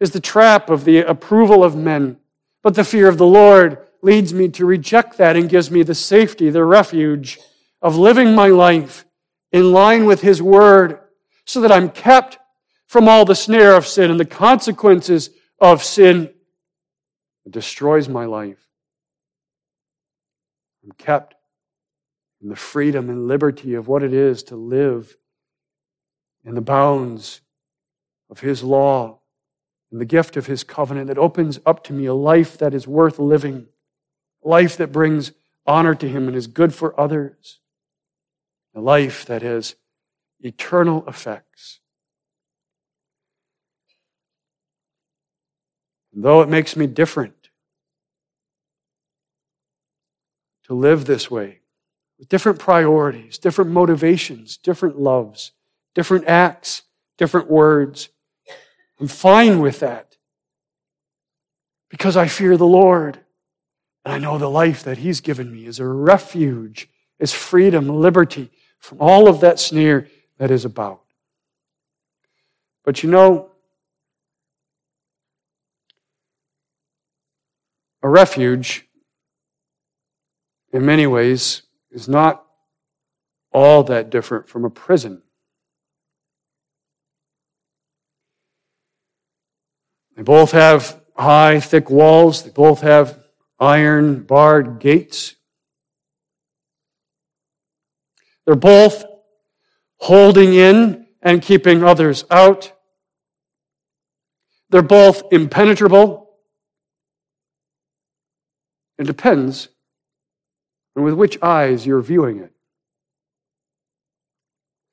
[0.00, 2.16] is the trap of the approval of men.
[2.64, 5.94] But the fear of the Lord leads me to reject that and gives me the
[5.94, 7.38] safety, the refuge
[7.80, 9.04] of living my life
[9.52, 11.00] in line with His Word
[11.44, 12.38] so that I'm kept
[12.86, 16.30] from all the snare of sin and the consequences of sin.
[17.44, 18.68] It destroys my life.
[20.84, 21.34] I'm kept
[22.42, 25.16] in the freedom and liberty of what it is to live
[26.44, 27.40] in the bounds
[28.30, 29.20] of His law
[29.90, 32.86] and the gift of His covenant that opens up to me a life that is
[32.86, 33.66] worth living,
[34.42, 35.32] life that brings
[35.66, 37.60] honor to Him and is good for others,
[38.74, 39.76] a life that has
[40.40, 41.80] eternal effects.
[46.12, 47.50] And though it makes me different
[50.64, 51.60] to live this way,
[52.18, 55.52] with different priorities, different motivations, different loves,
[55.94, 56.82] different acts,
[57.16, 58.08] different words,
[59.00, 60.16] I'm fine with that
[61.88, 63.20] because I fear the Lord.
[64.04, 66.88] And I know the life that He's given me is a refuge,
[67.18, 70.06] is freedom, liberty from all of that snare
[70.38, 71.02] that is about.
[72.84, 73.50] But you know,
[78.02, 78.86] a refuge,
[80.72, 82.44] in many ways, is not
[83.52, 85.22] all that different from a prison.
[90.16, 92.42] They both have high, thick walls.
[92.42, 93.24] They both have
[93.58, 95.36] iron barred gates.
[98.48, 99.04] They're both
[99.98, 102.72] holding in and keeping others out.
[104.70, 106.30] They're both impenetrable.
[108.96, 109.68] It depends
[110.96, 112.54] on with which eyes you're viewing it.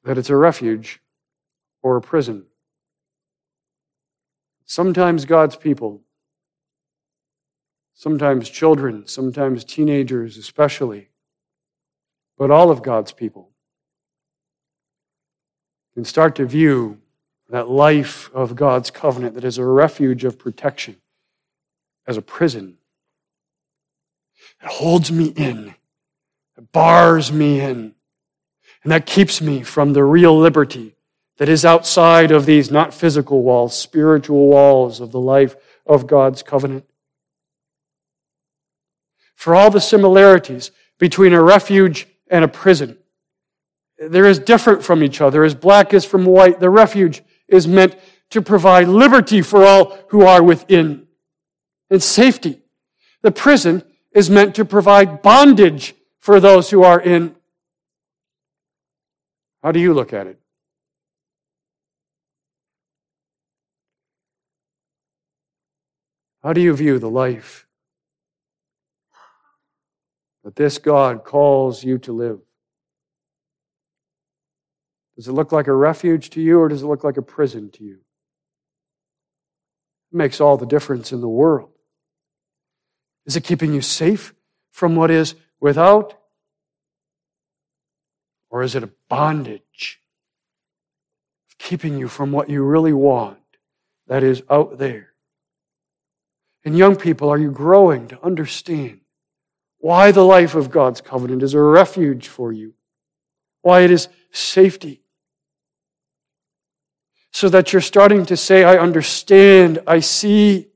[0.03, 0.99] That it's a refuge
[1.81, 2.47] or a prison.
[4.65, 6.01] Sometimes God's people,
[7.93, 11.07] sometimes children, sometimes teenagers especially,
[12.37, 13.49] but all of God's people
[15.93, 16.99] can start to view
[17.49, 20.97] that life of God's covenant that is a refuge of protection
[22.07, 22.77] as a prison.
[24.61, 25.75] It holds me in,
[26.57, 27.95] it bars me in,
[28.83, 30.95] and that keeps me from the real liberty
[31.37, 35.55] that is outside of these not physical walls, spiritual walls of the life
[35.85, 36.85] of God's covenant.
[39.35, 42.97] For all the similarities between a refuge and a prison,
[43.99, 46.59] They there is different from each other, as black is from white.
[46.59, 47.95] The refuge is meant
[48.31, 51.07] to provide liberty for all who are within
[51.89, 52.61] and safety.
[53.21, 57.35] The prison is meant to provide bondage for those who are in.
[59.63, 60.39] How do you look at it?
[66.43, 67.64] How do you view the life
[70.45, 72.39] that this God calls you to live?
[75.15, 77.71] Does it look like a refuge to you or does it look like a prison
[77.71, 77.95] to you?
[80.13, 81.71] It makes all the difference in the world.
[83.25, 84.35] Is it keeping you safe
[84.71, 86.15] from what is without?
[88.51, 89.99] Or is it a bondage
[91.57, 93.39] keeping you from what you really want
[94.07, 95.13] that is out there?
[96.63, 98.99] And young people, are you growing to understand
[99.85, 102.73] why the life of God's covenant is a refuge for you?
[103.61, 105.03] Why it is safety.
[107.31, 110.69] so that you're starting to say, I understand, I see.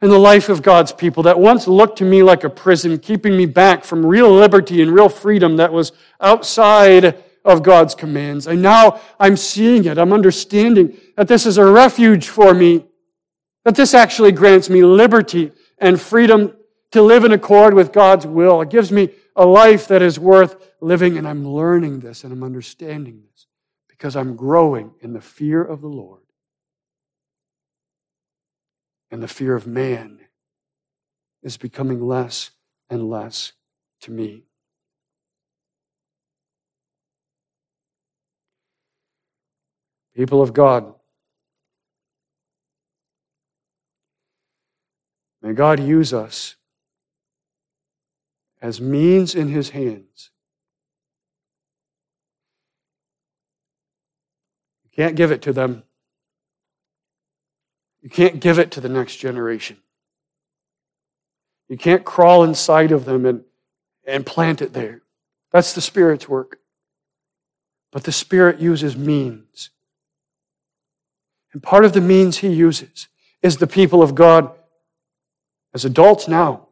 [0.00, 3.36] In the life of God's people that once looked to me like a prison, keeping
[3.36, 8.48] me back from real liberty and real freedom that was outside of God's commands.
[8.48, 9.98] And now I'm seeing it.
[9.98, 12.86] I'm understanding that this is a refuge for me,
[13.64, 16.56] that this actually grants me liberty and freedom
[16.92, 18.60] to live in accord with God's will.
[18.60, 22.44] It gives me a life that is worth living, and I'm learning this and I'm
[22.44, 23.46] understanding this
[23.88, 26.20] because I'm growing in the fear of the Lord.
[29.10, 30.20] And the fear of man
[31.42, 32.50] is becoming less
[32.88, 33.52] and less
[34.02, 34.44] to me.
[40.14, 40.92] People of God,
[45.40, 46.56] may God use us
[48.62, 50.30] as means in His hands.
[54.84, 55.82] You can't give it to them.
[58.02, 59.78] You can't give it to the next generation.
[61.68, 63.42] You can't crawl inside of them and,
[64.06, 65.02] and plant it there.
[65.50, 66.58] That's the Spirit's work.
[67.90, 69.70] But the Spirit uses means.
[71.52, 73.08] And part of the means he uses
[73.42, 74.52] is the people of God
[75.74, 76.68] as adults now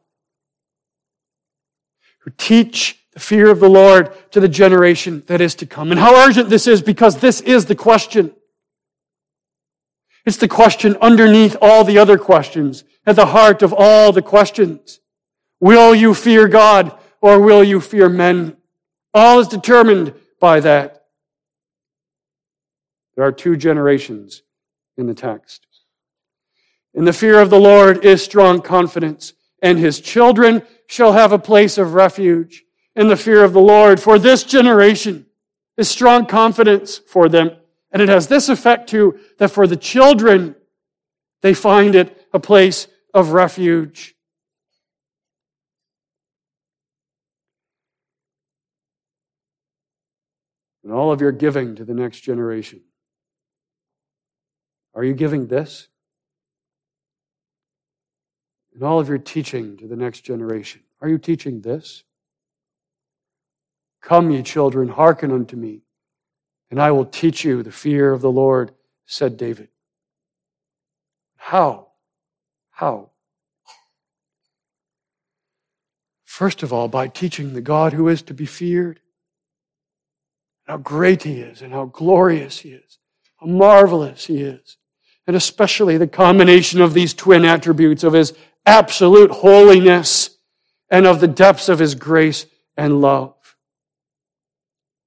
[2.20, 5.90] who teach the fear of the Lord to the generation that is to come.
[5.90, 8.32] And how urgent this is because this is the question.
[10.24, 15.00] It's the question underneath all the other questions, at the heart of all the questions.
[15.58, 18.56] Will you fear God or will you fear men?
[19.12, 21.06] All is determined by that.
[23.16, 24.42] There are two generations
[24.96, 25.66] in the text.
[26.94, 31.38] In the fear of the Lord is strong confidence, and his children shall have a
[31.38, 32.64] place of refuge.
[32.96, 35.26] In the fear of the Lord for this generation
[35.76, 37.52] is strong confidence for them.
[37.92, 40.56] And it has this effect too, that for the children,
[41.42, 44.16] they find it a place of refuge.
[50.82, 52.80] And all of your giving to the next generation
[54.92, 55.86] are you giving this?
[58.80, 62.02] In all of your teaching to the next generation, are you teaching this?
[64.00, 65.82] Come, ye children, hearken unto me,
[66.70, 68.72] and I will teach you the fear of the Lord,
[69.04, 69.68] said David.
[71.36, 71.88] How?
[72.70, 73.10] How?
[76.24, 79.00] First of all, by teaching the God who is to be feared,
[80.64, 82.98] how great he is, and how glorious he is,
[83.36, 84.78] how marvelous he is
[85.30, 88.34] and especially the combination of these twin attributes of his
[88.66, 90.30] absolute holiness
[90.90, 92.46] and of the depths of his grace
[92.76, 93.34] and love.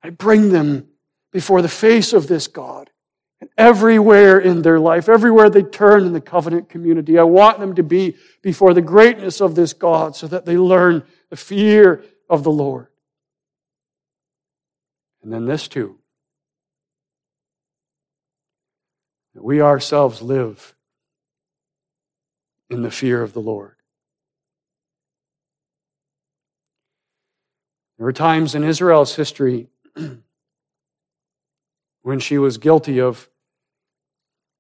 [0.02, 0.88] I bring them
[1.32, 2.90] before the face of this God.
[3.42, 7.76] And everywhere in their life, everywhere they turn in the covenant community, I want them
[7.76, 12.44] to be before the greatness of this God so that they learn the fear of
[12.44, 12.88] the Lord.
[15.22, 15.98] And then this too
[19.36, 20.74] we ourselves live
[22.74, 23.76] in the fear of the Lord.
[27.98, 29.68] There were times in Israel's history
[32.02, 33.30] when she was guilty of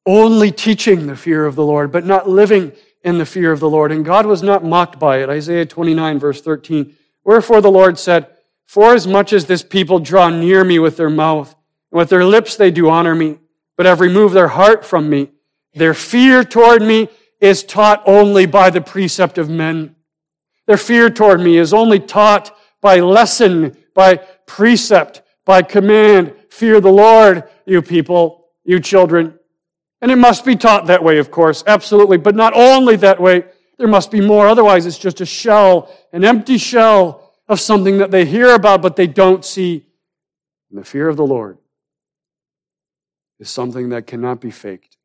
[0.05, 3.69] only teaching the fear of the Lord, but not living in the fear of the
[3.69, 3.91] Lord.
[3.91, 5.29] And God was not mocked by it.
[5.29, 6.95] Isaiah 29, verse 13.
[7.23, 8.27] Wherefore the Lord said,
[8.65, 11.55] For as much as this people draw near me with their mouth,
[11.91, 13.39] and with their lips they do honor me,
[13.75, 15.31] but have removed their heart from me.
[15.73, 17.09] Their fear toward me
[17.43, 19.93] is taught only by the precept of men.
[20.65, 24.15] Their fear toward me is only taught by lesson, by
[24.47, 26.33] precept, by command.
[26.49, 29.37] Fear the Lord, you people, you children.
[30.01, 33.43] And it must be taught that way, of course, absolutely, but not only that way.
[33.77, 34.47] There must be more.
[34.47, 38.95] Otherwise, it's just a shell, an empty shell of something that they hear about, but
[38.95, 39.85] they don't see.
[40.69, 41.57] And the fear of the Lord
[43.37, 44.95] is something that cannot be faked.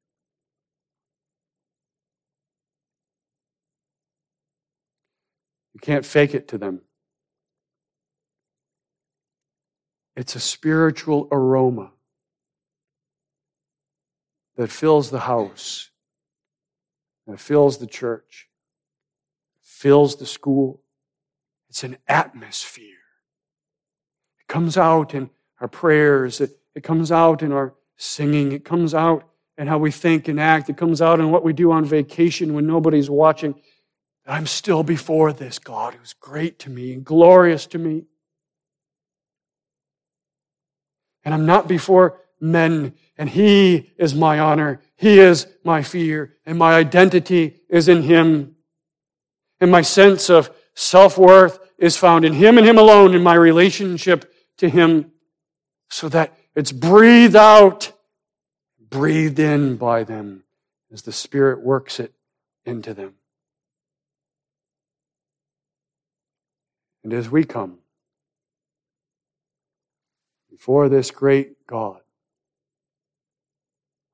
[5.78, 6.80] You can't fake it to them.
[10.16, 11.92] It's a spiritual aroma
[14.56, 15.90] that fills the house,
[17.28, 18.48] that fills the church,
[19.62, 20.82] fills the school.
[21.68, 22.98] It's an atmosphere.
[24.40, 28.50] It comes out in our prayers, it, it comes out in our singing.
[28.50, 30.68] It comes out in how we think and act.
[30.68, 33.54] It comes out in what we do on vacation when nobody's watching.
[34.28, 38.04] I'm still before this God who's great to me and glorious to me.
[41.24, 44.80] And I'm not before men, and He is my honor.
[44.96, 48.56] He is my fear, and my identity is in Him.
[49.60, 54.32] And my sense of self-worth is found in Him and Him alone in my relationship
[54.58, 55.12] to Him,
[55.90, 57.92] so that it's breathed out,
[58.78, 60.44] breathed in by them
[60.92, 62.12] as the Spirit works it
[62.64, 63.17] into them.
[67.08, 67.78] And as we come
[70.50, 72.02] before this great God,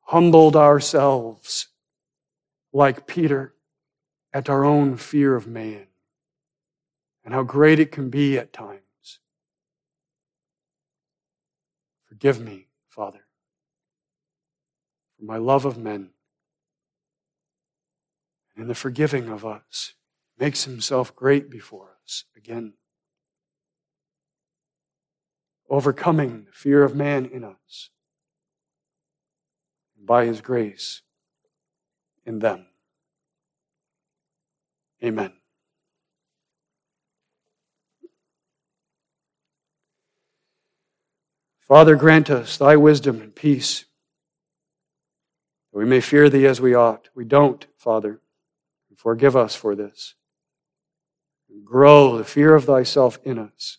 [0.03, 1.67] humbled ourselves
[2.73, 3.53] like Peter
[4.33, 5.89] at our own fear of man
[7.25, 9.19] and how great it can be at times.
[12.05, 13.25] Forgive me, Father,
[15.19, 16.11] for my love of men
[18.57, 19.95] and the forgiving of us
[20.39, 22.75] makes himself great before us again.
[25.75, 27.91] Overcoming the fear of man in us
[30.01, 31.03] by his grace
[32.25, 32.67] in them.
[35.03, 35.33] Amen.
[41.59, 43.85] Father, grant us thy wisdom and peace.
[45.73, 47.09] That we may fear thee as we ought.
[47.17, 48.21] We don't, Father.
[48.97, 50.15] Forgive us for this.
[51.65, 53.79] Grow the fear of thyself in us.